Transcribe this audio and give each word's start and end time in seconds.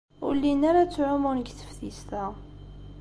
Ur 0.25 0.33
llin 0.37 0.61
ara 0.69 0.81
ttɛumun 0.87 1.37
deg 1.39 1.47
teftist-a. 1.57 2.25